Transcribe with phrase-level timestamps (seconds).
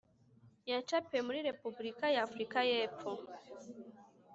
[0.71, 3.11] Yacapiwe muri Repubulika ya Afurika y Epfo